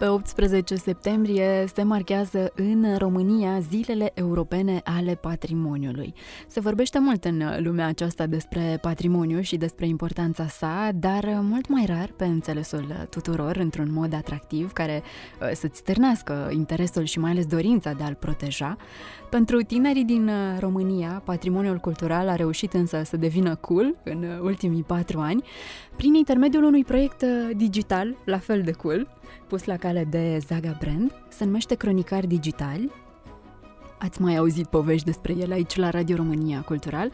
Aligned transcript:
Pe 0.00 0.06
18 0.06 0.74
septembrie 0.74 1.64
se 1.74 1.82
marchează 1.82 2.52
în 2.54 2.96
România 2.98 3.58
Zilele 3.58 4.10
Europene 4.14 4.80
ale 4.84 5.14
Patrimoniului. 5.14 6.14
Se 6.46 6.60
vorbește 6.60 6.98
mult 6.98 7.24
în 7.24 7.42
lumea 7.58 7.86
aceasta 7.86 8.26
despre 8.26 8.78
patrimoniu 8.80 9.40
și 9.40 9.56
despre 9.56 9.86
importanța 9.86 10.46
sa, 10.46 10.90
dar 10.94 11.24
mult 11.42 11.68
mai 11.68 11.84
rar 11.86 12.12
pe 12.16 12.24
înțelesul 12.24 13.06
tuturor, 13.10 13.56
într-un 13.56 13.92
mod 13.92 14.14
atractiv, 14.14 14.72
care 14.72 15.02
uh, 15.40 15.50
să-ți 15.52 15.78
stârnească 15.78 16.50
interesul 16.52 17.04
și 17.04 17.18
mai 17.18 17.30
ales 17.30 17.46
dorința 17.46 17.92
de 17.92 18.02
a-l 18.02 18.14
proteja. 18.14 18.76
Pentru 19.30 19.60
tinerii 19.60 20.04
din 20.04 20.30
România, 20.58 21.22
patrimoniul 21.24 21.78
cultural 21.78 22.28
a 22.28 22.34
reușit 22.34 22.72
însă 22.72 23.02
să 23.04 23.16
devină 23.16 23.54
cool 23.54 23.94
în 24.04 24.24
ultimii 24.42 24.82
patru 24.82 25.18
ani, 25.18 25.42
prin 25.96 26.14
intermediul 26.14 26.64
unui 26.64 26.84
proiect 26.84 27.24
digital, 27.56 28.16
la 28.24 28.38
fel 28.38 28.62
de 28.62 28.70
cool, 28.70 29.19
pus 29.46 29.64
la 29.64 29.76
cale 29.76 30.04
de 30.04 30.38
Zaga 30.46 30.76
Brand, 30.80 31.12
se 31.28 31.44
numește 31.44 31.74
Cronicari 31.74 32.26
Digitali. 32.26 32.90
Ați 33.98 34.22
mai 34.22 34.36
auzit 34.36 34.66
povești 34.66 35.04
despre 35.04 35.32
el 35.32 35.52
aici 35.52 35.76
la 35.76 35.90
Radio 35.90 36.16
România 36.16 36.60
Cultural, 36.60 37.10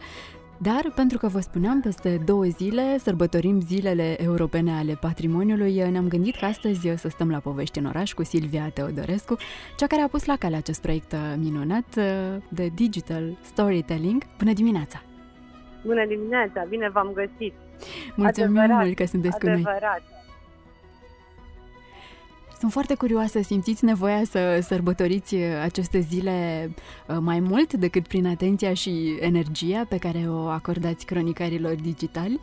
dar, 0.59 0.91
pentru 0.95 1.17
că 1.17 1.27
vă 1.27 1.39
spuneam, 1.39 1.81
peste 1.81 2.21
două 2.25 2.43
zile 2.43 2.97
sărbătorim 2.97 3.61
zilele 3.61 4.23
europene 4.23 4.71
ale 4.71 4.93
patrimoniului, 4.93 5.89
ne-am 5.89 6.07
gândit 6.07 6.35
că 6.35 6.45
astăzi 6.45 6.91
să 6.95 7.09
stăm 7.09 7.29
la 7.29 7.39
povești 7.39 7.79
în 7.79 7.85
oraș 7.85 8.13
cu 8.13 8.23
Silvia 8.23 8.69
Teodorescu, 8.69 9.37
cea 9.77 9.87
care 9.87 10.01
a 10.01 10.07
pus 10.07 10.25
la 10.25 10.35
cale 10.35 10.55
acest 10.55 10.81
proiect 10.81 11.15
minunat 11.37 11.95
de 12.49 12.67
digital 12.75 13.37
storytelling. 13.41 14.23
Bună 14.37 14.53
dimineața! 14.53 15.01
Bună 15.85 16.05
dimineața! 16.05 16.65
Bine 16.69 16.89
v-am 16.89 17.11
găsit! 17.13 17.53
Mulțumim 18.15 18.57
adevărat, 18.57 18.83
mult 18.83 18.95
că 18.95 19.05
sunteți 19.05 19.35
adevărat. 19.35 19.97
cu 19.99 20.05
noi! 20.09 20.16
Sunt 22.59 22.71
foarte 22.71 22.95
curioasă, 22.95 23.41
simțiți 23.41 23.85
nevoia 23.85 24.23
să 24.23 24.59
sărbătoriți 24.61 25.35
aceste 25.61 25.99
zile 25.99 26.69
uh, 27.07 27.17
mai 27.19 27.39
mult 27.39 27.73
decât 27.73 28.07
prin 28.07 28.27
atenția 28.27 28.73
și 28.73 29.17
energia 29.19 29.85
pe 29.89 29.97
care 29.97 30.23
o 30.29 30.47
acordați 30.47 31.05
cronicarilor 31.05 31.75
digitali? 31.75 32.39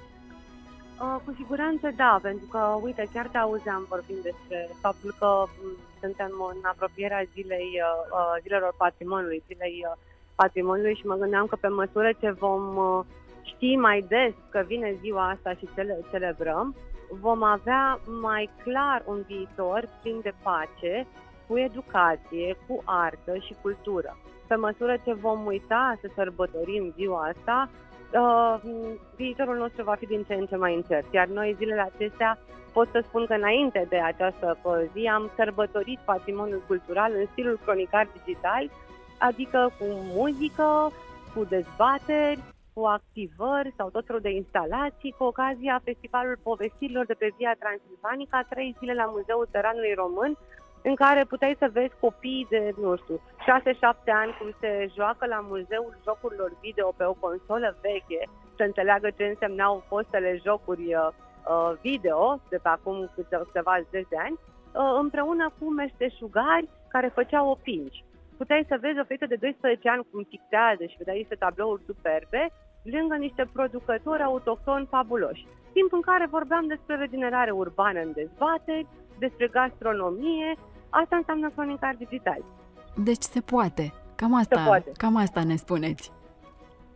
Uh, 1.00 1.16
cu 1.24 1.34
siguranță 1.36 1.92
da, 1.96 2.18
pentru 2.22 2.46
că, 2.50 2.78
uite, 2.82 3.08
chiar 3.12 3.26
te 3.26 3.38
auzeam 3.38 3.86
vorbind 3.88 4.18
despre 4.22 4.68
faptul 4.80 5.14
că 5.18 5.44
mm, 5.62 5.76
suntem 6.00 6.30
în 6.54 6.60
apropierea 6.62 7.22
zilei, 7.32 7.70
uh, 7.82 8.42
zilelor 8.42 8.74
patrimoniului, 8.76 9.42
zilei 9.46 9.86
patrimoniului 10.34 10.94
și 10.94 11.06
mă 11.06 11.14
gândeam 11.14 11.46
că 11.46 11.56
pe 11.56 11.68
măsură 11.68 12.10
ce 12.20 12.30
vom 12.30 12.62
ști 13.42 13.76
mai 13.76 14.04
des 14.08 14.32
că 14.50 14.64
vine 14.66 14.96
ziua 15.00 15.28
asta 15.28 15.50
și 15.58 15.68
cele, 15.74 15.98
celebrăm, 16.10 16.74
vom 17.10 17.42
avea 17.42 18.00
mai 18.20 18.50
clar 18.62 19.02
un 19.06 19.22
viitor 19.26 19.88
plin 20.02 20.20
de 20.22 20.32
pace, 20.42 21.06
cu 21.46 21.58
educație, 21.58 22.56
cu 22.66 22.82
artă 22.84 23.36
și 23.36 23.54
cultură. 23.62 24.16
Pe 24.46 24.54
măsură 24.54 24.96
ce 25.04 25.12
vom 25.12 25.46
uita 25.46 25.98
să 26.00 26.08
sărbătorim 26.14 26.92
ziua 26.96 27.32
asta, 27.36 27.68
uh, 28.12 28.70
viitorul 29.16 29.56
nostru 29.56 29.84
va 29.84 29.94
fi 29.94 30.06
din 30.06 30.22
ce 30.22 30.34
în 30.34 30.46
ce 30.46 30.56
mai 30.56 30.74
încert. 30.74 31.12
Iar 31.12 31.26
noi 31.26 31.54
zilele 31.58 31.90
acestea 31.94 32.38
pot 32.72 32.88
să 32.92 33.04
spun 33.06 33.26
că 33.26 33.32
înainte 33.32 33.86
de 33.88 33.96
această 33.96 34.58
zi 34.92 35.06
am 35.06 35.30
sărbătorit 35.36 35.98
patrimoniul 36.04 36.62
cultural 36.66 37.12
în 37.18 37.26
stilul 37.32 37.60
cronicar 37.64 38.08
digital, 38.24 38.70
adică 39.18 39.72
cu 39.78 39.84
muzică, 39.88 40.92
cu 41.34 41.44
dezbateri, 41.44 42.53
cu 42.74 42.82
activări 42.98 43.74
sau 43.76 43.90
tot 43.90 44.06
felul 44.06 44.20
de 44.20 44.30
instalații 44.30 45.14
cu 45.18 45.24
ocazia 45.24 45.80
Festivalului 45.84 46.40
Povestirilor 46.42 47.06
de 47.06 47.14
pe 47.14 47.32
Via 47.36 47.54
Transilvanica, 47.58 48.46
trei 48.48 48.76
zile 48.78 48.92
la 48.92 49.06
Muzeul 49.14 49.48
Țăranului 49.50 49.94
Român, 50.02 50.32
în 50.82 50.94
care 50.94 51.24
puteai 51.24 51.56
să 51.58 51.68
vezi 51.72 51.94
copii 52.00 52.46
de, 52.50 52.74
nu 52.80 52.96
știu, 52.96 53.16
6-7 53.16 53.20
ani 54.22 54.36
cum 54.38 54.48
se 54.60 54.88
joacă 54.96 55.26
la 55.26 55.40
Muzeul 55.50 55.98
Jocurilor 56.04 56.52
Video 56.60 56.88
pe 56.96 57.04
o 57.04 57.12
consolă 57.12 57.76
veche, 57.80 58.22
să 58.56 58.62
înțeleagă 58.62 59.08
ce 59.10 59.24
însemnau 59.24 59.84
fostele 59.88 60.40
jocuri 60.44 60.94
uh, 60.94 61.08
uh 61.52 61.72
video 61.80 62.40
de 62.48 62.58
pe 62.62 62.68
acum 62.68 63.10
câteva 63.14 63.74
zeci 63.90 64.08
de 64.08 64.16
ani, 64.26 64.38
uh, 64.38 64.98
împreună 65.00 65.52
cu 65.58 65.64
meșteșugari 65.70 66.68
care 66.88 67.08
făceau 67.18 67.48
opinci 67.50 68.04
puteai 68.40 68.64
să 68.68 68.76
vezi 68.80 68.98
o 68.98 69.04
fetiță 69.04 69.26
de 69.26 69.36
12 69.40 69.88
ani 69.88 70.06
cum 70.10 70.22
pictează 70.34 70.84
și 70.86 70.98
vedeai 71.00 71.22
niște 71.22 71.34
tablouri 71.34 71.86
superbe, 71.86 72.42
lângă 72.82 73.16
niște 73.16 73.44
producători 73.52 74.22
autohtoni 74.22 74.90
fabuloși. 74.90 75.46
Timp 75.72 75.92
în 75.92 76.00
care 76.00 76.26
vorbeam 76.36 76.66
despre 76.66 76.94
regenerare 76.96 77.50
urbană 77.50 78.00
în 78.00 78.12
dezbateri, 78.12 78.86
despre 79.18 79.46
gastronomie, 79.48 80.50
asta 80.88 81.16
înseamnă 81.16 81.50
cronicar 81.50 81.94
digital. 81.98 82.40
Deci 82.96 83.22
se 83.22 83.40
poate. 83.40 83.92
Cam 84.14 84.34
asta, 84.34 84.56
se 84.56 84.66
poate. 84.66 84.90
cam 84.96 85.16
asta 85.16 85.44
ne 85.44 85.56
spuneți. 85.56 86.12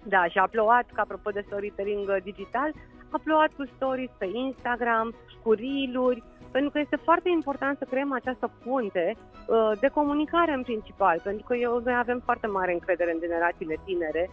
Da, 0.03 0.25
și 0.27 0.38
a 0.38 0.47
plouat, 0.47 0.87
ca 0.94 1.03
apropo 1.03 1.31
de 1.31 1.44
storytelling 1.47 2.22
digital, 2.22 2.71
a 3.10 3.21
plouat 3.25 3.50
cu 3.56 3.65
stories 3.77 4.10
pe 4.19 4.28
Instagram, 4.32 5.15
cu 5.43 5.53
reel 5.53 6.22
pentru 6.50 6.70
că 6.70 6.78
este 6.78 6.97
foarte 6.97 7.28
important 7.28 7.78
să 7.78 7.84
creăm 7.84 8.12
această 8.12 8.50
punte 8.64 9.16
uh, 9.16 9.72
de 9.81 9.88
comunicare 9.88 10.53
în 10.53 10.62
principal, 10.62 11.20
pentru 11.22 11.44
că 11.47 11.54
eu, 11.56 11.81
noi 11.84 11.97
avem 11.97 12.20
foarte 12.25 12.47
mare 12.47 12.72
încredere 12.72 13.12
în 13.12 13.20
generațiile 13.20 13.76
tinere, 13.84 14.31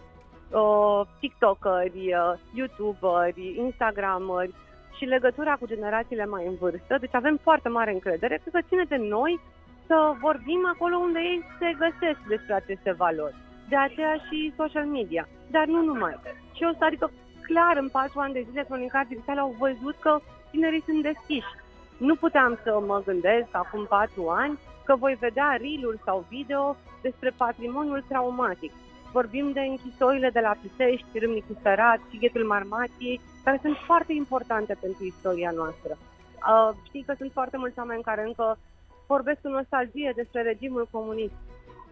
uh, 0.50 1.00
TikTokeri, 1.20 2.14
uh, 2.14 2.32
YouTuberi, 2.54 3.54
Instagrameri 3.58 4.54
și 4.96 5.04
legătura 5.04 5.54
cu 5.56 5.66
generațiile 5.66 6.26
mai 6.26 6.46
în 6.46 6.54
vârstă, 6.54 6.96
deci 7.00 7.14
avem 7.14 7.36
foarte 7.42 7.68
mare 7.68 7.92
încredere, 7.92 8.40
că 8.52 8.58
ține 8.68 8.84
de 8.88 8.96
noi 8.96 9.40
să 9.86 10.14
vorbim 10.20 10.62
acolo 10.74 10.96
unde 10.96 11.18
ei 11.18 11.42
se 11.58 11.76
găsesc 11.84 12.20
despre 12.28 12.54
aceste 12.54 12.92
valori. 12.92 13.34
De 13.68 13.76
aceea 13.76 14.16
și 14.28 14.52
social 14.56 14.86
media, 14.86 15.28
dar 15.50 15.66
nu 15.66 15.82
numai. 15.82 16.20
Și 16.52 16.62
o 16.70 16.72
să, 16.78 16.84
adică 16.84 17.10
clar, 17.42 17.76
în 17.76 17.88
patru 17.88 18.18
ani 18.20 18.32
de 18.32 18.46
zile, 18.48 18.64
cronicar 18.68 19.04
digital 19.08 19.38
au 19.38 19.54
văzut 19.58 19.96
că 20.00 20.18
tinerii 20.50 20.82
sunt 20.86 21.02
deschiși 21.02 21.52
nu 21.98 22.14
puteam 22.14 22.58
să 22.62 22.82
mă 22.86 23.02
gândesc 23.04 23.48
acum 23.50 23.86
patru 23.88 24.28
ani 24.28 24.58
că 24.84 24.96
voi 24.96 25.16
vedea 25.20 25.56
reel 25.60 26.00
sau 26.04 26.24
video 26.28 26.76
despre 27.02 27.30
patrimoniul 27.36 28.04
traumatic. 28.08 28.72
Vorbim 29.12 29.52
de 29.52 29.60
închisorile 29.60 30.30
de 30.30 30.40
la 30.40 30.56
Pisești, 30.62 31.18
Râmnicu 31.18 31.58
Sărat, 31.62 32.00
Sighetul 32.10 32.44
Marmației, 32.44 33.20
care 33.44 33.58
sunt 33.62 33.76
foarte 33.76 34.12
importante 34.12 34.76
pentru 34.80 35.04
istoria 35.04 35.50
noastră. 35.50 35.92
Uh, 35.96 36.70
știi 36.86 37.02
că 37.06 37.14
sunt 37.18 37.32
foarte 37.32 37.56
mulți 37.56 37.78
oameni 37.78 38.02
care 38.02 38.22
încă 38.26 38.58
vorbesc 39.06 39.40
cu 39.40 39.48
nostalgie 39.48 40.12
despre 40.16 40.42
regimul 40.42 40.88
comunist 40.90 41.34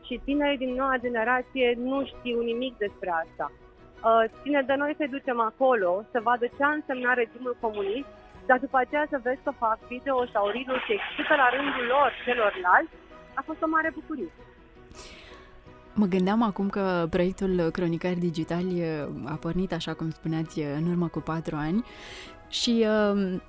și 0.07 0.21
tinerii 0.25 0.59
din 0.65 0.75
noua 0.75 0.97
generație 1.01 1.79
nu 1.79 2.05
știu 2.05 2.41
nimic 2.41 2.77
despre 2.77 3.11
asta. 3.11 3.53
Uh, 3.53 4.25
ține 4.43 4.63
de 4.63 4.75
noi 4.75 4.95
să 4.99 5.07
ducem 5.11 5.41
acolo, 5.41 6.05
să 6.11 6.21
vadă 6.23 6.47
ce 6.57 6.63
a 6.63 6.69
însemnat 6.69 7.15
regimul 7.15 7.57
comunist 7.61 8.09
dar 8.47 8.59
după 8.59 8.77
aceea 8.81 9.07
să 9.11 9.21
vezi 9.23 9.41
că 9.45 9.53
fac 9.59 9.79
video 9.89 10.27
sau 10.33 10.45
reel 10.49 10.79
și 10.87 10.93
explică 10.99 11.35
la 11.43 11.49
rândul 11.57 11.87
lor 11.95 12.11
celorlalți, 12.25 12.95
a 13.35 13.43
fost 13.47 13.63
o 13.63 13.69
mare 13.69 13.91
bucurie. 13.95 14.33
Mă 15.95 16.07
gândeam 16.07 16.43
acum 16.43 16.69
că 16.69 17.07
proiectul 17.11 17.71
Cronicari 17.73 18.25
Digitali 18.29 18.83
a 19.25 19.35
pornit, 19.35 19.73
așa 19.73 19.95
cum 19.95 20.11
spuneați, 20.11 20.61
în 20.61 20.87
urmă 20.91 21.09
cu 21.09 21.21
patru 21.21 21.57
ani 21.57 21.85
și 22.49 22.87
uh, 22.89 23.41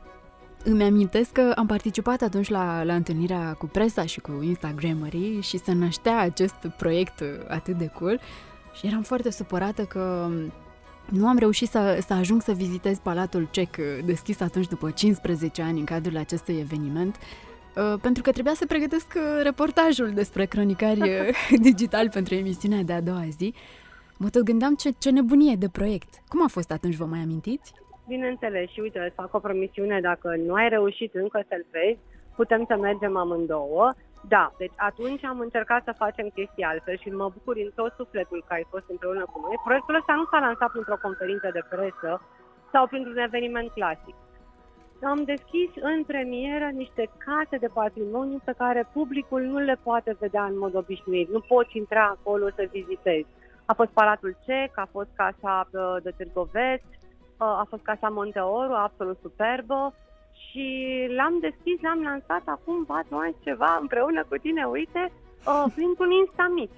îmi 0.63 0.83
amintesc 0.83 1.31
că 1.31 1.51
am 1.55 1.65
participat 1.65 2.21
atunci 2.21 2.49
la, 2.49 2.83
la 2.83 2.93
întâlnirea 2.93 3.53
cu 3.53 3.65
presa 3.65 4.05
și 4.05 4.19
cu 4.19 4.39
Instagramerii 4.41 5.41
și 5.41 5.57
se 5.57 5.73
năștea 5.73 6.19
acest 6.19 6.67
proiect 6.77 7.23
atât 7.47 7.75
de 7.75 7.87
cool 7.87 8.19
și 8.73 8.87
eram 8.87 9.01
foarte 9.01 9.31
supărată 9.31 9.83
că 9.83 10.29
nu 11.11 11.27
am 11.27 11.37
reușit 11.37 11.67
să, 11.67 11.97
să 12.07 12.13
ajung 12.13 12.41
să 12.41 12.51
vizitez 12.51 12.99
Palatul 12.99 13.47
Cec, 13.51 13.75
uh, 13.79 13.85
deschis 14.05 14.41
atunci 14.41 14.67
după 14.67 14.91
15 14.91 15.61
ani 15.61 15.79
în 15.79 15.85
cadrul 15.85 16.17
acestui 16.17 16.59
eveniment, 16.59 17.15
uh, 17.15 17.99
pentru 18.01 18.23
că 18.23 18.31
trebuia 18.31 18.53
să 18.53 18.65
pregătesc 18.65 19.13
uh, 19.15 19.43
reportajul 19.43 20.11
despre 20.11 20.45
cronicari 20.45 21.33
digital 21.69 22.09
pentru 22.09 22.35
emisiunea 22.35 22.81
de 22.83 22.93
a 22.93 23.01
doua 23.01 23.25
zi. 23.37 23.53
Mă 24.17 24.29
tot 24.29 24.43
gândeam 24.43 24.75
ce, 24.75 24.89
ce 24.97 25.09
nebunie 25.09 25.55
de 25.55 25.69
proiect. 25.69 26.09
Cum 26.27 26.43
a 26.43 26.47
fost 26.47 26.71
atunci, 26.71 26.95
vă 26.95 27.05
mai 27.05 27.19
amintiți? 27.19 27.73
Bineînțeles, 28.07 28.69
și 28.69 28.79
uite, 28.79 28.99
îți 28.99 29.15
fac 29.15 29.33
o 29.33 29.39
promisiune, 29.39 29.99
dacă 30.01 30.35
nu 30.45 30.53
ai 30.53 30.69
reușit 30.69 31.13
încă 31.13 31.43
să-l 31.47 31.65
vezi, 31.71 31.99
putem 32.35 32.65
să 32.67 32.75
mergem 32.77 33.17
amândouă 33.17 33.91
da, 34.27 34.51
deci 34.57 34.73
atunci 34.75 35.23
am 35.23 35.39
încercat 35.39 35.83
să 35.83 36.01
facem 36.03 36.27
chestii 36.27 36.63
altfel 36.63 36.97
și 36.97 37.09
mă 37.09 37.29
bucur 37.33 37.55
în 37.57 37.71
tot 37.75 37.93
sufletul 37.97 38.43
că 38.47 38.53
ai 38.53 38.67
fost 38.69 38.85
împreună 38.87 39.25
cu 39.31 39.39
noi. 39.45 39.61
Proiectul 39.63 39.95
ăsta 39.95 40.13
nu 40.13 40.25
s-a 40.31 40.39
lansat 40.39 40.71
printr-o 40.71 40.97
conferință 41.01 41.49
de 41.53 41.63
presă 41.69 42.21
sau 42.71 42.87
printr-un 42.87 43.17
eveniment 43.17 43.71
clasic. 43.71 44.15
am 45.03 45.23
deschis 45.23 45.71
în 45.81 46.03
premieră 46.03 46.67
niște 46.73 47.09
case 47.25 47.57
de 47.57 47.69
patrimoniu 47.73 48.39
pe 48.43 48.53
care 48.57 48.89
publicul 48.93 49.41
nu 49.41 49.57
le 49.57 49.77
poate 49.83 50.15
vedea 50.19 50.43
în 50.43 50.57
mod 50.57 50.75
obișnuit. 50.75 51.29
Nu 51.29 51.39
poți 51.39 51.77
intra 51.77 52.05
acolo 52.05 52.45
să 52.55 52.69
vizitezi. 52.71 53.27
A 53.65 53.73
fost 53.73 53.89
Palatul 53.89 54.37
Cec, 54.45 54.71
a 54.77 54.87
fost 54.91 55.09
Casa 55.15 55.67
uh, 55.71 55.95
de 56.03 56.11
Târgoveți, 56.17 56.91
uh, 56.91 57.61
a 57.61 57.65
fost 57.69 57.83
Casa 57.83 58.09
Monteoru, 58.09 58.73
absolut 58.73 59.17
superbă 59.21 59.93
și 60.43 60.65
l-am 61.17 61.35
deschis, 61.39 61.81
l-am 61.81 62.01
lansat 62.01 62.41
acum 62.45 62.85
4 62.85 63.15
ani 63.17 63.35
ceva 63.43 63.77
împreună 63.81 64.23
cu 64.29 64.35
tine, 64.37 64.63
uite, 64.63 65.11
uh, 65.11 65.63
printr-un 65.75 66.11
Instamit. 66.11 66.71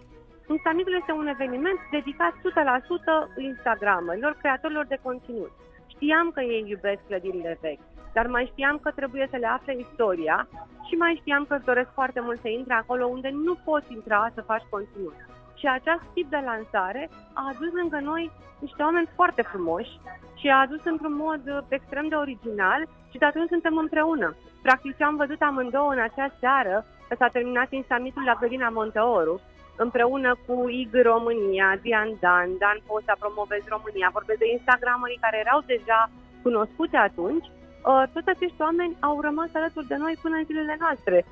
Instamitul 0.48 0.96
este 1.00 1.12
un 1.12 1.28
eveniment 1.28 1.80
dedicat 1.92 2.34
100% 2.34 3.38
Instagramelor, 3.38 4.38
creatorilor 4.42 4.86
de 4.86 5.00
conținut. 5.02 5.52
Știam 5.88 6.32
că 6.32 6.42
ei 6.42 6.64
iubesc 6.68 7.02
clădirile 7.08 7.58
vechi, 7.62 7.88
dar 8.14 8.28
mai 8.28 8.50
știam 8.52 8.78
că 8.84 8.92
trebuie 8.92 9.28
să 9.32 9.38
le 9.38 9.48
afle 9.48 9.74
istoria 9.78 10.48
și 10.88 10.96
mai 10.96 11.18
știam 11.20 11.46
că 11.46 11.56
îți 11.56 11.66
doresc 11.66 11.90
foarte 11.94 12.20
mult 12.20 12.40
să 12.40 12.48
intre 12.48 12.74
acolo 12.74 13.06
unde 13.06 13.30
nu 13.30 13.56
poți 13.66 13.94
intra 13.94 14.32
să 14.34 14.42
faci 14.42 14.64
conținut. 14.70 15.16
Și 15.60 15.66
acest 15.68 16.04
tip 16.14 16.30
de 16.30 16.42
lansare 16.46 17.10
a 17.34 17.44
adus 17.54 17.72
lângă 17.74 18.00
noi 18.12 18.32
niște 18.60 18.84
oameni 18.84 19.10
foarte 19.16 19.42
frumoși 19.42 19.94
și 20.40 20.48
a 20.48 20.60
adus 20.66 20.82
într-un 20.84 21.16
mod 21.26 21.42
uh, 21.48 21.58
extrem 21.68 22.08
de 22.08 22.16
original 22.16 22.82
și 23.12 23.18
de 23.18 23.26
atunci 23.26 23.50
suntem 23.50 23.78
împreună. 23.78 24.36
Practic 24.62 24.98
ce 24.98 25.04
am 25.04 25.16
văzut 25.16 25.42
amândouă 25.42 25.92
în 25.92 26.02
acea 26.08 26.30
seară, 26.40 26.86
că 27.08 27.16
s-a 27.18 27.28
terminat 27.28 27.72
insamitul 27.72 28.24
la 28.24 28.36
Clădina 28.40 28.70
Monteoru, 28.70 29.42
împreună 29.76 30.38
cu 30.46 30.70
IG 30.70 30.94
România, 31.12 31.80
Dian 31.82 32.12
Dan, 32.20 32.50
Dan 32.62 32.80
Posta, 32.88 33.16
Promovez 33.20 33.64
România, 33.76 34.10
vorbesc 34.18 34.40
de 34.40 34.52
Instagramerii 34.58 35.24
care 35.26 35.38
erau 35.46 35.60
deja 35.66 36.10
cunoscute 36.44 36.98
atunci, 36.98 37.48
uh, 37.48 38.04
toți 38.14 38.30
acești 38.34 38.62
oameni 38.68 38.98
au 39.00 39.22
rămas 39.22 39.50
alături 39.54 39.88
de 39.92 39.96
noi 40.04 40.16
până 40.22 40.36
în 40.38 40.46
zilele 40.50 40.76
noastre. 40.80 41.26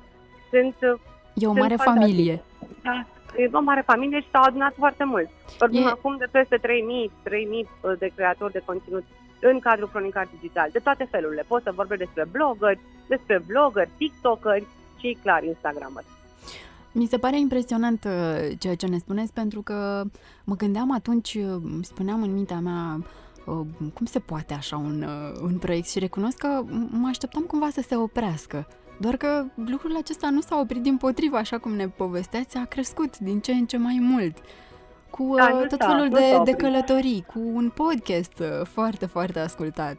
Sunt, 0.50 0.76
uh, 0.90 1.00
e 1.42 1.46
o 1.46 1.52
sunt 1.52 1.62
mare 1.62 1.76
familie. 1.76 2.42
Da, 2.82 3.06
e 3.36 3.50
o 3.52 3.60
mare 3.60 3.82
familie 3.86 4.20
și 4.20 4.30
s-au 4.32 4.42
adunat 4.42 4.74
foarte 4.76 5.04
mult. 5.04 5.28
Vorbim 5.58 5.86
e... 5.86 5.90
acum 5.90 6.16
de 6.16 6.28
peste 6.30 6.56
3.000, 6.56 6.62
3.000 6.62 6.70
uh, 7.80 7.92
de 7.98 8.12
creatori 8.14 8.52
de 8.52 8.62
conținut 8.64 9.04
în 9.40 9.58
cadrul 9.58 9.88
Cronicar 9.88 10.28
Digital, 10.40 10.68
de 10.72 10.78
toate 10.78 11.08
felurile. 11.10 11.44
Pot 11.46 11.62
să 11.62 11.72
vorbesc 11.74 12.00
despre 12.00 12.24
blogări, 12.30 12.80
despre 13.08 13.42
blogări, 13.46 13.90
tiktokeri 13.96 14.66
și, 14.98 15.18
clar, 15.22 15.42
instagrameri. 15.42 16.06
Mi 16.92 17.06
se 17.06 17.18
pare 17.18 17.38
impresionant 17.38 18.04
uh, 18.04 18.56
ceea 18.58 18.74
ce 18.74 18.86
ne 18.86 18.98
spuneți, 18.98 19.32
pentru 19.32 19.62
că 19.62 20.04
mă 20.44 20.56
gândeam 20.56 20.92
atunci, 20.92 21.34
uh, 21.34 21.62
spuneam 21.82 22.22
în 22.22 22.32
mintea 22.32 22.60
mea, 22.60 22.98
uh, 23.46 23.66
cum 23.94 24.06
se 24.06 24.18
poate 24.18 24.54
așa 24.54 24.76
un, 24.76 25.06
un 25.42 25.58
proiect 25.58 25.88
și 25.88 25.98
recunosc 25.98 26.38
că 26.38 26.62
mă 26.90 27.08
așteptam 27.08 27.42
cumva 27.42 27.68
să 27.72 27.84
se 27.88 27.96
oprească. 27.96 28.66
Doar 28.98 29.16
că 29.16 29.44
lucrul 29.54 29.96
acesta 29.96 30.30
nu 30.30 30.40
s-a 30.40 30.58
oprit 30.58 30.82
din 30.82 30.96
potrivă, 30.96 31.36
așa 31.36 31.58
cum 31.58 31.74
ne 31.74 31.88
povesteați, 31.88 32.56
a 32.56 32.64
crescut 32.64 33.18
din 33.18 33.40
ce 33.40 33.52
în 33.52 33.66
ce 33.66 33.76
mai 33.76 33.98
mult. 34.00 34.36
Cu 35.10 35.34
da, 35.36 35.66
tot 35.68 35.84
felul 35.84 36.08
de, 36.08 36.40
de 36.44 36.52
călătorii, 36.52 37.24
cu 37.26 37.38
un 37.38 37.70
podcast 37.74 38.42
foarte, 38.64 39.06
foarte 39.06 39.38
ascultat 39.38 39.96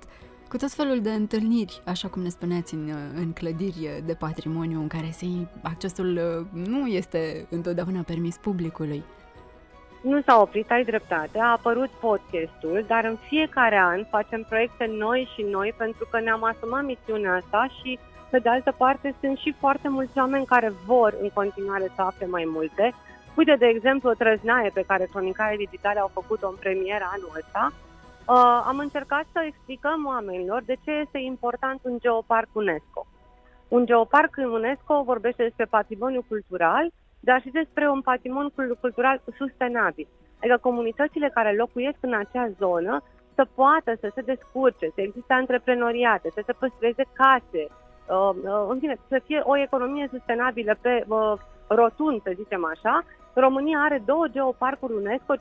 cu 0.50 0.58
tot 0.58 0.72
felul 0.72 1.02
de 1.02 1.10
întâlniri, 1.10 1.82
așa 1.86 2.08
cum 2.08 2.22
ne 2.22 2.30
spuneați 2.30 2.74
în, 2.74 2.90
în 3.16 3.34
clădiri 3.34 4.02
de 4.06 4.14
patrimoniu 4.14 4.80
în 4.80 4.88
care 4.88 5.10
se, 5.12 5.26
accesul 5.64 6.12
uh, 6.18 6.66
nu 6.68 6.86
este 6.86 7.48
întotdeauna 7.50 8.02
permis 8.02 8.38
publicului. 8.38 9.04
Nu 10.02 10.22
s-a 10.22 10.42
oprit, 10.42 10.72
ai 10.72 10.84
dreptate, 10.84 11.40
a 11.40 11.52
apărut 11.52 11.90
podcastul, 11.90 12.86
dar 12.88 13.04
în 13.06 13.18
fiecare 13.28 13.78
an 13.78 14.06
facem 14.10 14.46
proiecte 14.50 14.86
noi 14.98 15.30
și 15.36 15.42
noi 15.42 15.74
pentru 15.78 16.08
că 16.12 16.20
ne-am 16.20 16.44
asumat 16.44 16.84
misiunea 16.84 17.34
asta 17.34 17.68
și 17.82 18.00
pe 18.30 18.40
de 18.40 18.50
altă 18.50 18.74
parte 18.78 19.16
sunt 19.20 19.38
și 19.38 19.56
foarte 19.60 19.88
mulți 19.88 20.18
oameni 20.18 20.46
care 20.46 20.74
vor 20.86 21.16
în 21.22 21.30
continuare 21.34 21.92
să 21.96 22.02
afle 22.02 22.26
mai 22.26 22.44
multe. 22.48 22.94
Uite, 23.36 23.56
de 23.56 23.66
exemplu, 23.66 24.10
o 24.10 24.14
trăznaie 24.14 24.70
pe 24.74 24.84
care 24.88 25.08
Cronicare 25.12 25.56
Digitale 25.56 26.00
au 26.00 26.12
făcut-o 26.14 26.48
în 26.48 26.56
premieră 26.56 27.06
anul 27.14 27.32
ăsta, 27.38 27.74
Uh, 28.28 28.64
am 28.66 28.78
încercat 28.78 29.26
să 29.32 29.40
explicăm 29.46 30.06
oamenilor 30.06 30.64
de 30.66 30.76
ce 30.84 30.92
este 30.92 31.18
important 31.18 31.80
un 31.84 31.98
geoparc 32.00 32.48
UNESCO. 32.54 33.08
Un 33.68 33.86
geoparc 33.86 34.34
UNESCO 34.38 35.04
vorbește 35.04 35.44
despre 35.44 35.66
patrimoniu 35.66 36.24
cultural, 36.28 36.90
dar 37.20 37.42
și 37.42 37.50
despre 37.50 37.90
un 37.90 38.02
patrimoniu 38.02 38.52
cultural 38.80 39.22
sustenabil. 39.38 40.08
Adică 40.40 40.58
comunitățile 40.58 41.30
care 41.34 41.56
locuiesc 41.56 41.98
în 42.00 42.14
acea 42.14 42.50
zonă 42.58 43.04
să 43.36 43.48
poată 43.56 43.94
să 44.00 44.12
se 44.14 44.22
descurce, 44.22 44.86
să 44.96 45.02
existe 45.02 45.34
antreprenoriate, 45.34 46.30
să 46.34 46.42
se 46.46 46.54
păstreze 46.54 47.04
case, 47.14 47.64
uh, 47.64 47.70
uh, 47.70 47.87
în 48.70 48.80
fine, 48.80 48.98
să 49.08 49.22
fie 49.26 49.42
o 49.44 49.58
economie 49.58 50.08
sustenabilă 50.12 50.78
pe 50.82 51.04
uh, 51.08 51.34
rotund, 51.68 52.22
să 52.22 52.32
zicem 52.36 52.66
așa. 52.66 53.04
România 53.34 53.80
are 53.80 54.02
două 54.06 54.26
geoparcuri 54.28 54.94
UNESCO, 54.94 55.34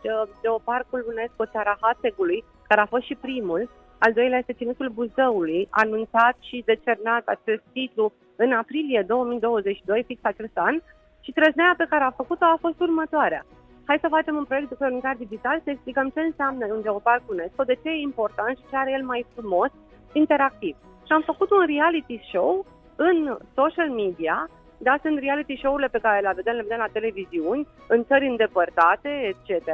geoparcul 0.42 1.06
UNESCO 1.08 1.44
Țara 1.46 1.78
Hațegului, 1.80 2.44
care 2.68 2.80
a 2.80 2.86
fost 2.86 3.04
și 3.04 3.14
primul. 3.14 3.70
Al 3.98 4.12
doilea 4.12 4.38
este 4.38 4.52
Ținutul 4.52 4.88
Buzăului, 4.88 5.68
anunțat 5.70 6.36
și 6.40 6.62
decernat 6.66 7.22
acest 7.26 7.62
titlu 7.72 8.12
în 8.36 8.52
aprilie 8.52 9.04
2022, 9.06 10.04
fix 10.06 10.20
acest 10.24 10.56
an, 10.58 10.80
și 11.20 11.32
trăznea 11.32 11.74
pe 11.76 11.86
care 11.88 12.04
a 12.04 12.18
făcut-o 12.20 12.44
a 12.44 12.58
fost 12.60 12.80
următoarea. 12.80 13.46
Hai 13.86 13.98
să 14.00 14.14
facem 14.16 14.36
un 14.36 14.44
proiect 14.44 14.68
de 14.68 14.74
cronicar 14.74 15.16
digital, 15.18 15.60
să 15.64 15.70
explicăm 15.70 16.08
ce 16.08 16.20
înseamnă 16.20 16.66
un 16.66 16.82
geoparc 16.82 17.22
UNESCO, 17.30 17.62
de 17.62 17.78
ce 17.82 17.88
e 17.88 18.08
important 18.10 18.56
și 18.56 18.68
ce 18.70 18.76
are 18.76 18.92
el 18.92 19.04
mai 19.04 19.26
frumos, 19.34 19.70
interactiv. 20.12 20.76
Și 21.06 21.12
am 21.12 21.22
făcut 21.30 21.50
un 21.50 21.64
reality 21.66 22.20
show 22.30 22.66
în 22.96 23.36
social 23.54 23.90
media, 23.90 24.48
da, 24.78 24.94
sunt 25.02 25.18
reality 25.18 25.56
show-urile 25.56 25.88
pe 25.88 25.98
care 25.98 26.20
le 26.20 26.32
vedem, 26.34 26.54
le 26.54 26.62
vedem 26.62 26.78
la 26.78 26.92
televiziuni, 26.92 27.66
în 27.88 28.04
țări 28.04 28.26
îndepărtate, 28.26 29.34
etc., 29.48 29.68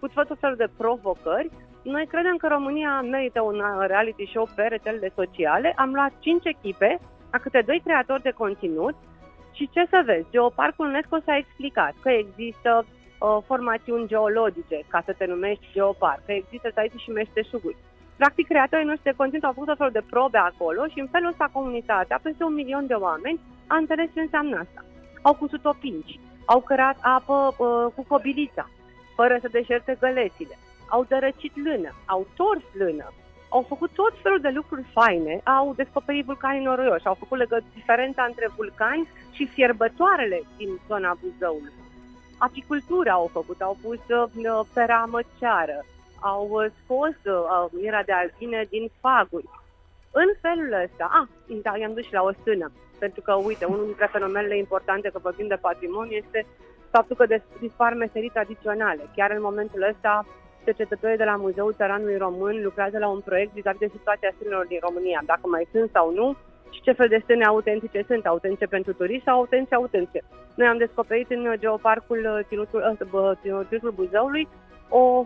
cu 0.00 0.08
tot 0.08 0.38
felul 0.40 0.56
de 0.56 0.70
provocări, 0.76 1.50
noi 1.82 2.06
credem 2.06 2.36
că 2.36 2.46
România 2.46 3.00
merită 3.00 3.40
un 3.40 3.58
uh, 3.58 3.86
reality 3.86 4.26
show 4.26 4.48
pe 4.54 4.62
rețelele 4.62 5.12
sociale. 5.14 5.72
Am 5.76 5.92
luat 5.92 6.12
5 6.18 6.44
echipe, 6.44 7.00
a 7.30 7.38
câte 7.38 7.62
doi 7.66 7.80
creatori 7.84 8.22
de 8.22 8.30
conținut 8.30 8.94
și 9.52 9.68
ce 9.72 9.86
să 9.90 10.02
vezi, 10.04 10.30
Geoparcul 10.30 10.86
UNESCO 10.86 11.16
s-a 11.24 11.36
explicat 11.36 11.94
că 12.02 12.10
există 12.10 12.84
uh, 12.84 13.38
formațiuni 13.46 14.06
geologice, 14.06 14.78
ca 14.88 15.02
să 15.04 15.14
te 15.18 15.26
numești 15.26 15.72
geoparc, 15.72 16.24
că 16.24 16.32
există 16.32 16.68
site 16.68 16.98
și 16.98 17.10
meșteșuguri. 17.10 17.76
Practic, 18.18 18.46
creatorii 18.46 18.86
noștri 18.86 19.10
de 19.10 19.16
conținut 19.16 19.44
au 19.44 19.52
făcut 19.52 19.68
o 19.68 19.80
fel 19.82 19.90
de 19.92 20.08
probe 20.10 20.38
acolo 20.38 20.86
și 20.86 21.00
în 21.00 21.08
felul 21.14 21.28
ăsta 21.28 21.50
comunitatea, 21.52 22.20
peste 22.22 22.44
un 22.44 22.54
milion 22.54 22.86
de 22.86 22.94
oameni, 22.94 23.40
a 23.66 23.76
înțeles 23.76 24.08
ce 24.14 24.20
înseamnă 24.20 24.56
asta. 24.58 24.84
Au 25.22 25.34
cusut 25.34 25.64
opinci, 25.64 26.20
au 26.44 26.60
cărat 26.60 26.96
apă 27.00 27.54
uh, 27.58 27.92
cu 27.94 28.04
cobilița, 28.08 28.70
fără 29.16 29.38
să 29.40 29.48
deșerte 29.48 29.96
gălețile 30.00 30.56
au 30.88 31.04
dărăcit 31.08 31.52
lână, 31.56 31.90
au 32.06 32.26
tors 32.36 32.64
lână, 32.72 33.12
au 33.48 33.62
făcut 33.68 33.90
tot 33.90 34.12
felul 34.22 34.40
de 34.40 34.48
lucruri 34.48 34.86
faine, 34.92 35.40
au 35.44 35.74
descoperit 35.76 36.24
vulcanii 36.24 36.64
noroioși, 36.64 37.06
au 37.06 37.14
făcut 37.14 37.38
legă 37.38 37.60
diferența 37.74 38.22
între 38.22 38.48
vulcani 38.56 39.08
și 39.32 39.46
fierbătoarele 39.46 40.42
din 40.56 40.68
zona 40.88 41.18
Buzăului. 41.20 41.72
Apicultura 42.38 43.12
au 43.12 43.30
făcut, 43.32 43.60
au 43.60 43.76
pus 43.82 43.98
uh, 44.08 44.60
pera 44.74 45.04
măceară, 45.10 45.84
au 46.20 46.48
uh, 46.50 46.66
scos 46.84 47.16
uh, 47.24 47.66
mira 47.70 48.02
de 48.02 48.12
albine 48.12 48.66
din 48.68 48.90
faguri. 49.00 49.48
În 50.12 50.28
felul 50.40 50.72
ăsta, 50.84 51.04
ah, 51.18 51.28
da, 51.62 51.76
i-am 51.76 51.94
dus 51.94 52.04
și 52.04 52.12
la 52.12 52.22
o 52.22 52.32
stână, 52.40 52.72
pentru 52.98 53.20
că, 53.20 53.32
uite, 53.34 53.64
unul 53.64 53.84
dintre 53.84 54.08
fenomenele 54.12 54.56
importante 54.56 55.08
că 55.08 55.18
vorbim 55.22 55.46
de 55.46 55.64
patrimoniu 55.68 56.16
este 56.16 56.46
faptul 56.90 57.16
că 57.16 57.26
dispar 57.60 57.92
meserii 57.94 58.36
tradiționale. 58.36 59.02
Chiar 59.16 59.30
în 59.30 59.42
momentul 59.42 59.82
ăsta, 59.90 60.26
cercetătorii 60.64 61.16
de 61.16 61.24
la 61.24 61.36
Muzeul 61.36 61.72
Țăranului 61.72 62.16
Român 62.16 62.62
lucrează 62.62 62.98
la 62.98 63.08
un 63.08 63.20
proiect 63.20 63.52
vis 63.52 63.62
de 63.78 63.88
situația 63.96 64.32
stânilor 64.34 64.66
din 64.66 64.78
România, 64.80 65.22
dacă 65.26 65.46
mai 65.48 65.68
sunt 65.72 65.90
sau 65.90 66.12
nu 66.12 66.36
și 66.70 66.80
ce 66.80 66.92
fel 66.92 67.08
de 67.08 67.20
stâne 67.22 67.44
autentice 67.44 68.04
sunt, 68.06 68.26
autentice 68.26 68.66
pentru 68.66 68.92
turiști 68.92 69.24
sau 69.24 69.36
autentice 69.36 69.74
autentice. 69.74 70.22
Noi 70.54 70.66
am 70.66 70.76
descoperit 70.76 71.30
în 71.30 71.54
geoparcul 71.58 72.44
Ținutul, 72.48 72.98
Ținutul 73.68 73.90
Buzăului 73.90 74.48
o 74.88 75.24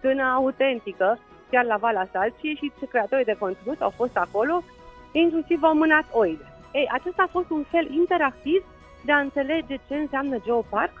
stână 0.00 0.22
autentică, 0.22 1.18
chiar 1.50 1.64
la 1.64 1.76
Valea 1.76 2.08
Salcie 2.12 2.54
și 2.54 2.72
creatorii 2.88 3.30
de 3.30 3.36
conținut 3.38 3.80
au 3.80 3.90
fost 3.90 4.16
acolo, 4.16 4.62
inclusiv 5.12 5.62
au 5.62 5.74
mânat 5.74 6.04
oile. 6.12 6.44
Ei, 6.72 6.88
acesta 6.92 7.22
a 7.22 7.34
fost 7.36 7.50
un 7.50 7.64
fel 7.70 7.90
interactiv 7.90 8.64
de 9.04 9.12
a 9.12 9.18
înțelege 9.18 9.76
ce 9.88 9.94
înseamnă 9.94 10.36
geoparc 10.44 10.92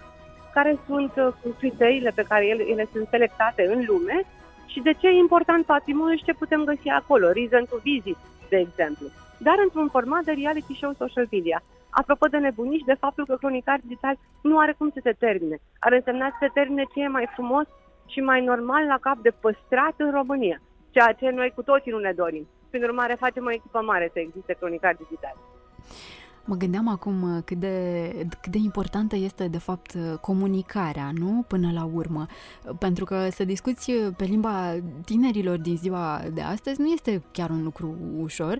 care 0.52 0.78
sunt 0.86 1.12
uh, 1.16 1.52
criteriile 1.58 2.12
pe 2.14 2.24
care 2.28 2.46
ele, 2.46 2.62
ele 2.62 2.88
sunt 2.92 3.06
selectate 3.10 3.62
în 3.72 3.84
lume 3.86 4.22
și 4.66 4.80
de 4.80 4.92
ce 4.92 5.06
e 5.08 5.24
important 5.26 5.64
patrimoniul 5.64 6.18
și 6.18 6.24
ce 6.24 6.32
putem 6.32 6.64
găsi 6.64 6.88
acolo, 6.88 7.32
reason 7.32 7.64
to 7.70 7.76
visit, 7.82 8.16
de 8.48 8.56
exemplu. 8.56 9.06
Dar 9.38 9.54
într-un 9.62 9.88
format 9.88 10.22
de 10.24 10.32
reality 10.32 10.74
show 10.74 10.92
social 10.98 11.26
media. 11.30 11.62
Apropo 11.90 12.26
de 12.26 12.36
nebunii 12.38 12.78
și 12.78 12.84
de 12.84 13.00
faptul 13.04 13.26
că 13.26 13.36
cronicar 13.36 13.78
digital 13.82 14.14
nu 14.42 14.58
are 14.58 14.74
cum 14.78 14.90
să 14.90 15.00
se 15.02 15.14
termine. 15.18 15.56
Ar 15.78 15.92
însemna 15.92 16.28
să 16.28 16.36
se 16.40 16.50
termine 16.54 16.84
ce 16.94 17.00
e 17.00 17.08
mai 17.08 17.28
frumos 17.34 17.66
și 18.10 18.20
mai 18.20 18.44
normal 18.44 18.84
la 18.86 18.98
cap 19.00 19.18
de 19.18 19.32
păstrat 19.40 19.94
în 19.96 20.10
România, 20.10 20.60
ceea 20.90 21.12
ce 21.12 21.30
noi 21.30 21.52
cu 21.54 21.62
toții 21.62 21.90
nu 21.90 21.98
ne 21.98 22.12
dorim. 22.16 22.46
Prin 22.70 22.82
urmare, 22.82 23.14
facem 23.14 23.44
o 23.44 23.52
echipă 23.52 23.80
mare 23.80 24.10
să 24.12 24.18
existe 24.18 24.56
cronicar 24.58 24.96
digital. 24.96 25.36
Mă 26.44 26.56
gândeam 26.56 26.88
acum 26.88 27.22
uh, 27.22 27.42
cât 27.44 27.56
de, 27.56 28.10
cât 28.40 28.52
de 28.52 28.58
importantă 28.58 29.16
este, 29.16 29.48
de 29.48 29.58
fapt, 29.58 29.94
uh, 29.94 30.18
comunicarea, 30.20 31.10
nu? 31.18 31.44
Până 31.48 31.70
la 31.72 31.84
urmă. 31.92 32.26
Pentru 32.78 33.04
că 33.04 33.28
să 33.30 33.44
discuți 33.44 33.92
pe 33.92 34.24
limba 34.24 34.74
tinerilor 35.04 35.58
din 35.58 35.76
ziua 35.76 36.20
de 36.32 36.40
astăzi 36.40 36.80
nu 36.80 36.86
este 36.86 37.22
chiar 37.32 37.50
un 37.50 37.62
lucru 37.62 37.94
ușor, 38.18 38.58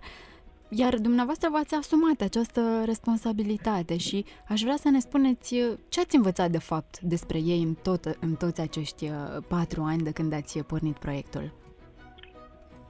iar 0.71 0.95
dumneavoastră 0.95 1.49
v-ați 1.53 1.75
asumat 1.75 2.21
această 2.21 2.83
responsabilitate 2.85 3.97
și 3.97 4.25
aș 4.49 4.61
vrea 4.61 4.77
să 4.77 4.89
ne 4.91 4.99
spuneți 4.99 5.55
uh, 5.55 5.79
ce 5.89 6.01
ați 6.01 6.17
învățat 6.17 6.51
de 6.51 6.59
fapt 6.59 7.01
despre 7.01 7.39
ei 7.39 7.63
în, 7.63 7.75
tot, 7.75 8.05
în 8.21 8.35
toți 8.35 8.61
acești 8.61 9.11
patru 9.49 9.83
ani 9.83 10.03
de 10.03 10.13
când 10.13 10.33
ați 10.33 10.59
pornit 10.59 10.99
proiectul. 10.99 11.53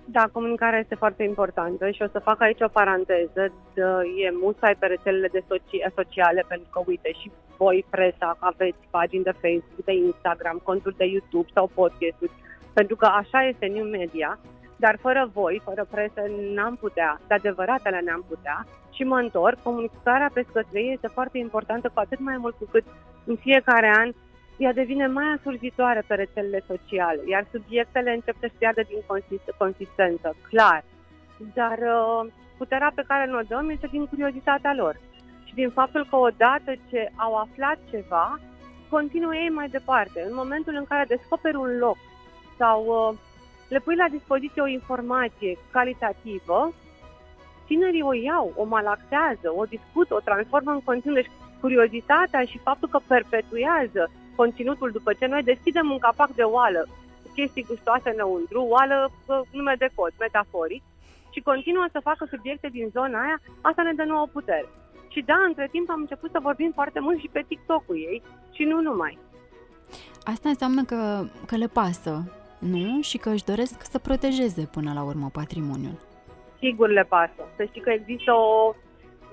Da, 0.04 0.28
comunicarea 0.32 0.78
este 0.78 0.94
foarte 0.94 1.22
importantă 1.22 1.90
și 1.90 2.02
o 2.02 2.08
să 2.12 2.18
fac 2.18 2.40
aici 2.40 2.60
o 2.60 2.68
paranteză. 2.68 3.52
E 4.24 4.30
musai 4.42 4.76
pe 4.78 4.86
rețelele 4.86 5.28
de 5.28 5.42
soci- 5.50 5.94
sociale, 5.94 6.44
pentru 6.48 6.68
că, 6.72 6.82
uite, 6.86 7.12
și 7.20 7.30
voi, 7.56 7.84
presa, 7.90 8.36
aveți 8.38 8.78
pagini 8.90 9.22
de 9.22 9.30
Facebook, 9.30 9.84
de 9.84 9.92
Instagram, 9.92 10.60
conturi 10.62 10.96
de 10.96 11.04
YouTube 11.04 11.48
sau 11.54 11.70
podcast 11.74 12.32
pentru 12.72 12.96
că 12.96 13.06
așa 13.06 13.42
este 13.42 13.66
new 13.66 13.84
media, 13.84 14.38
dar 14.80 14.96
fără 15.00 15.30
voi, 15.32 15.60
fără 15.64 15.86
presă, 15.90 16.20
n-am 16.54 16.76
putea, 16.76 17.20
de 17.28 17.34
adevăratele 17.34 18.00
n-am 18.04 18.24
putea. 18.28 18.66
Și 18.90 19.02
mă 19.02 19.16
întorc, 19.16 19.62
comunicarea 19.62 20.30
pe 20.34 20.44
scătrei 20.48 20.92
este 20.92 21.08
foarte 21.16 21.38
importantă, 21.38 21.90
cu 21.94 22.00
atât 22.00 22.18
mai 22.18 22.36
mult 22.36 22.54
cu 22.56 22.66
cât 22.70 22.84
în 23.24 23.36
fiecare 23.36 23.92
an 23.96 24.12
ea 24.56 24.72
devine 24.72 25.06
mai 25.06 25.24
asurzitoare 25.36 26.02
pe 26.06 26.14
rețelele 26.14 26.62
sociale, 26.66 27.20
iar 27.28 27.46
subiectele 27.52 28.10
încep 28.12 28.36
să-și 28.40 28.58
piardă 28.58 28.82
din 28.88 29.00
consist- 29.06 29.56
consistență, 29.58 30.36
clar. 30.48 30.84
Dar 31.54 31.78
uh, 31.78 32.32
puterea 32.58 32.92
pe 32.94 33.04
care 33.06 33.24
ne-o 33.24 33.40
dăm 33.48 33.70
este 33.70 33.88
din 33.90 34.06
curiozitatea 34.06 34.74
lor 34.74 35.00
și 35.44 35.54
din 35.54 35.70
faptul 35.70 36.06
că 36.10 36.16
odată 36.16 36.72
ce 36.90 37.10
au 37.16 37.34
aflat 37.34 37.78
ceva, 37.90 38.40
continuă 38.88 39.34
ei 39.34 39.48
mai 39.48 39.68
departe. 39.68 40.24
În 40.28 40.34
momentul 40.34 40.74
în 40.74 40.84
care 40.84 41.04
descoperi 41.14 41.56
un 41.56 41.78
loc 41.78 41.96
sau 42.58 42.78
uh, 42.86 43.18
le 43.72 43.78
pui 43.84 43.96
la 43.96 44.08
dispoziție 44.16 44.62
o 44.62 44.74
informație 44.78 45.58
calitativă, 45.70 46.72
tinerii 47.66 48.08
o 48.10 48.14
iau, 48.14 48.52
o 48.56 48.64
malaxează, 48.64 49.48
o 49.60 49.64
discută, 49.64 50.14
o 50.14 50.26
transformă 50.28 50.70
în 50.70 50.82
conținut. 50.88 51.16
Deci 51.16 51.30
curiozitatea 51.60 52.42
și 52.50 52.58
faptul 52.58 52.88
că 52.88 52.98
perpetuează 53.06 54.02
conținutul 54.36 54.90
după 54.90 55.12
ce 55.12 55.26
noi 55.26 55.42
deschidem 55.42 55.90
un 55.90 55.98
capac 55.98 56.30
de 56.40 56.42
oală, 56.42 56.88
chestii 57.34 57.68
gustoase 57.68 58.10
înăuntru, 58.10 58.60
oală 58.62 59.10
nume 59.52 59.74
de 59.78 59.88
cod, 59.94 60.12
metaforic, 60.18 60.82
și 61.30 61.40
continuă 61.40 61.86
să 61.92 62.00
facă 62.08 62.26
subiecte 62.30 62.68
din 62.68 62.88
zona 62.92 63.22
aia, 63.22 63.40
asta 63.60 63.82
ne 63.82 63.92
dă 63.92 64.04
nouă 64.04 64.26
putere. 64.32 64.68
Și 65.08 65.20
da, 65.20 65.38
între 65.46 65.68
timp 65.70 65.90
am 65.90 66.00
început 66.00 66.30
să 66.30 66.38
vorbim 66.42 66.70
foarte 66.74 67.00
mult 67.00 67.18
și 67.18 67.28
pe 67.32 67.44
TikTok-ul 67.48 67.96
ei 67.96 68.22
și 68.52 68.62
nu 68.62 68.80
numai. 68.80 69.18
Asta 70.22 70.48
înseamnă 70.48 70.82
că, 70.84 71.24
că 71.46 71.56
le 71.56 71.66
pasă, 71.66 72.39
nu? 72.60 73.02
Și 73.02 73.18
că 73.18 73.30
își 73.30 73.44
doresc 73.44 73.82
să 73.90 73.98
protejeze 73.98 74.68
până 74.72 74.92
la 74.92 75.02
urmă 75.02 75.28
patrimoniul. 75.32 75.98
Sigur 76.58 76.88
le 76.88 77.04
pasă. 77.08 77.42
Să 77.56 77.64
știi 77.64 77.80
că 77.80 77.90
există 77.90 78.32
o 78.32 78.74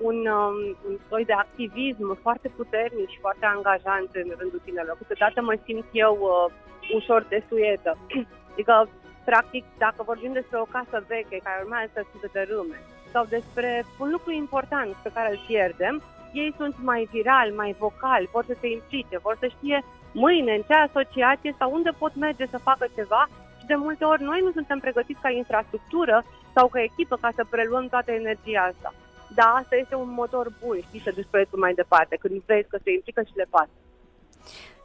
un, 0.00 0.16
um, 0.38 0.56
un 0.88 0.96
soi 1.08 1.24
de 1.24 1.32
activism 1.32 2.18
foarte 2.22 2.48
puternic 2.48 3.08
și 3.08 3.18
foarte 3.20 3.46
angajant 3.46 4.08
în 4.12 4.28
rândul 4.38 4.60
tinerilor. 4.64 4.96
Câteodată 4.96 5.42
mă 5.42 5.54
simt 5.64 5.86
eu 5.92 6.14
uh, 6.20 6.52
ușor 6.98 7.26
desuietă. 7.28 7.98
adică, 8.52 8.88
practic, 9.24 9.64
dacă 9.78 10.02
vorbim 10.02 10.32
despre 10.32 10.58
o 10.58 10.72
casă 10.76 11.04
veche 11.08 11.38
care 11.46 11.62
urmează 11.62 11.90
să 11.94 12.16
se 12.20 12.28
dărâme 12.32 12.78
sau 13.12 13.24
despre 13.24 13.84
un 13.98 14.08
lucru 14.10 14.32
important 14.32 14.92
pe 15.02 15.10
care 15.14 15.30
îl 15.30 15.40
pierdem, 15.46 16.02
ei 16.32 16.54
sunt 16.56 16.74
mai 16.82 17.08
virali, 17.12 17.54
mai 17.54 17.76
vocali, 17.78 18.28
vor 18.32 18.44
să 18.44 18.54
se 18.60 18.68
implice, 18.70 19.18
vor 19.18 19.36
să 19.40 19.46
știe 19.46 19.84
mâine 20.12 20.54
în 20.54 20.62
ce 20.66 20.74
asociație 20.74 21.54
sau 21.58 21.72
unde 21.72 21.90
pot 21.98 22.14
merge 22.14 22.46
să 22.46 22.58
facă 22.58 22.86
ceva 22.94 23.28
și 23.58 23.66
de 23.66 23.74
multe 23.74 24.04
ori 24.04 24.22
noi 24.22 24.40
nu 24.44 24.50
suntem 24.50 24.78
pregătiți 24.78 25.20
ca 25.20 25.30
infrastructură 25.30 26.24
sau 26.54 26.68
ca 26.68 26.82
echipă 26.82 27.16
ca 27.16 27.30
să 27.34 27.44
preluăm 27.50 27.88
toată 27.88 28.10
energia 28.10 28.62
asta. 28.72 28.94
Da, 29.34 29.44
asta 29.44 29.76
este 29.76 29.94
un 29.94 30.10
motor 30.10 30.52
bun, 30.64 30.78
știi, 30.86 31.00
să 31.00 31.12
duci 31.14 31.30
proiectul 31.30 31.58
mai 31.58 31.74
departe, 31.74 32.16
când 32.16 32.42
vezi 32.46 32.68
că 32.68 32.78
se 32.82 32.92
implică 32.92 33.22
și 33.22 33.36
le 33.36 33.46
pasă. 33.50 33.76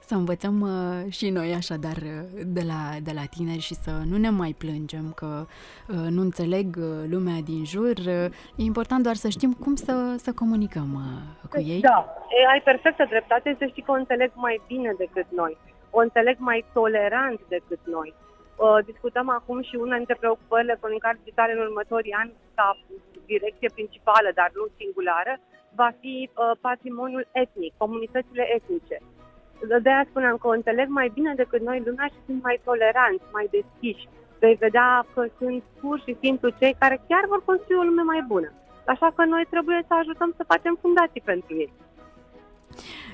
Să 0.06 0.16
învățăm 0.16 0.62
uh, 0.62 1.12
și 1.12 1.30
noi 1.30 1.54
așadar 1.54 1.96
uh, 1.96 2.42
de 2.46 2.64
la, 2.72 2.82
de 3.08 3.12
la 3.20 3.26
tineri 3.36 3.68
și 3.70 3.74
să 3.74 3.92
nu 4.10 4.18
ne 4.18 4.30
mai 4.30 4.54
plângem 4.58 5.06
că 5.16 5.46
uh, 5.46 6.08
nu 6.16 6.22
înțeleg 6.22 6.68
uh, 6.78 6.86
lumea 7.14 7.40
din 7.46 7.66
jur. 7.66 7.96
Uh, 7.98 8.28
e 8.60 8.72
important 8.72 9.04
doar 9.04 9.16
să 9.16 9.30
știm 9.30 9.54
cum 9.54 9.76
să, 9.76 10.16
să 10.18 10.32
comunicăm 10.42 10.90
uh, 10.94 11.50
cu 11.50 11.60
ei. 11.60 11.80
Da, 11.80 12.00
e, 12.38 12.52
ai 12.54 12.62
perfectă 12.62 13.06
dreptate 13.10 13.56
să 13.60 13.66
știi 13.66 13.84
că 13.84 13.92
o 13.92 14.02
înțeleg 14.04 14.32
mai 14.36 14.62
bine 14.68 14.94
decât 14.98 15.26
noi. 15.30 15.58
O 15.90 16.00
înțeleg 16.00 16.36
mai 16.40 16.66
tolerant 16.74 17.40
decât 17.48 17.80
noi. 17.84 18.14
Uh, 18.56 18.78
discutăm 18.86 19.30
acum 19.30 19.62
și 19.62 19.76
una 19.76 19.96
dintre 19.96 20.16
preocupările 20.20 20.78
comunicare 20.80 21.20
digitale 21.24 21.52
în 21.54 21.60
următorii 21.68 22.18
ani 22.22 22.32
ca 22.56 22.78
direcție 23.26 23.70
principală, 23.74 24.30
dar 24.40 24.50
nu 24.56 24.66
singulară, 24.80 25.34
va 25.76 25.90
fi 26.00 26.30
uh, 26.30 26.52
patrimoniul 26.62 27.28
etnic, 27.32 27.74
comunitățile 27.78 28.44
etnice. 28.58 28.98
De 29.68 29.90
aia 29.90 30.06
spuneam 30.10 30.38
că 30.38 30.48
o 30.48 30.58
înțeleg 30.60 30.88
mai 30.88 31.12
bine 31.14 31.34
decât 31.36 31.62
noi 31.62 31.84
lumea 31.86 32.08
și 32.14 32.26
sunt 32.26 32.44
mai 32.44 32.62
toleranți, 32.64 33.24
mai 33.32 33.50
deschiși. 33.56 34.10
Vei 34.40 34.56
vedea 34.56 35.06
că 35.14 35.26
sunt 35.38 35.64
pur 35.82 36.00
și 36.06 36.18
simplu 36.22 36.50
cei 36.60 36.76
care 36.80 37.02
chiar 37.08 37.24
vor 37.28 37.44
construi 37.46 37.78
o 37.78 37.84
lume 37.84 38.02
mai 38.02 38.24
bună. 38.28 38.50
Așa 38.86 39.12
că 39.16 39.26
noi 39.26 39.46
trebuie 39.50 39.84
să 39.88 39.94
ajutăm 39.94 40.34
să 40.38 40.44
facem 40.48 40.78
fundații 40.82 41.22
pentru 41.26 41.56
ei. 41.56 41.74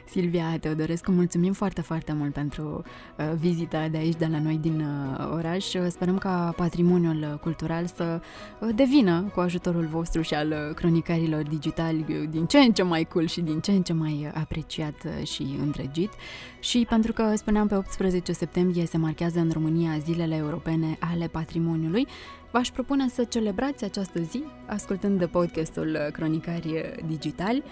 Silvia 0.10 0.58
Teodorescu, 0.60 1.12
mulțumim 1.12 1.54
foarte, 1.54 1.82
foarte 1.82 2.14
mult 2.14 2.34
pentru 2.34 2.84
uh, 3.18 3.32
vizita 3.40 3.88
de 3.88 3.98
aici, 3.98 4.16
de 4.16 4.28
la 4.32 4.40
noi 4.40 4.58
din 4.58 4.80
uh, 4.80 5.32
oraș. 5.34 5.66
Sperăm 5.90 6.18
ca 6.18 6.54
patrimoniul 6.56 7.40
cultural 7.42 7.86
să 7.86 8.22
uh, 8.60 8.70
devină, 8.76 9.32
cu 9.34 9.40
ajutorul 9.40 9.86
vostru 9.86 10.22
și 10.22 10.34
al 10.34 10.48
uh, 10.48 10.76
cronicarilor 10.76 11.44
digitali, 11.44 12.06
uh, 12.10 12.30
din 12.30 12.46
ce 12.46 12.58
în 12.58 12.72
ce 12.72 12.84
mai 12.84 13.04
cool 13.04 13.26
și 13.26 13.42
din 13.42 13.60
ce 13.60 13.72
în 13.72 13.82
ce 13.82 13.94
mai 13.94 14.32
apreciat 14.34 14.96
uh, 15.06 15.28
și 15.28 15.58
îndrăgit. 15.62 16.12
Și 16.60 16.86
pentru 16.90 17.14
că, 17.14 17.34
spuneam, 17.36 17.68
pe 17.68 17.76
18 17.76 18.32
septembrie 18.32 18.86
se 18.86 18.98
marchează 18.98 19.40
în 19.40 19.50
România 19.54 19.98
Zilele 19.98 20.36
Europene 20.36 20.98
ale 21.00 21.28
Patrimoniului, 21.28 22.08
V-aș 22.52 22.70
propune 22.70 23.10
să 23.10 23.24
celebrați 23.24 23.84
această 23.84 24.20
zi 24.20 24.44
ascultând 24.66 25.20
de 25.20 25.26
podcastul 25.26 25.98
Cronicari 26.12 26.96
Digitali. 27.08 27.64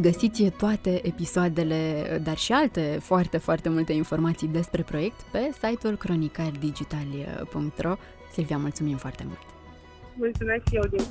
Găsiți 0.00 0.42
toate 0.42 1.06
episoadele, 1.06 2.20
dar 2.24 2.36
și 2.36 2.52
alte 2.52 2.98
foarte, 3.00 3.38
foarte 3.38 3.68
multe 3.68 3.92
informații 3.92 4.48
despre 4.48 4.82
proiect 4.82 5.20
pe 5.20 5.50
site-ul 5.52 5.96
cronicardigitali.ro. 5.96 7.94
Silvia, 8.32 8.58
mulțumim 8.58 8.96
foarte 8.96 9.24
mult! 9.26 9.38
Mulțumesc 10.16 10.68
și 10.68 10.74
eu 10.74 10.82
din 10.90 11.04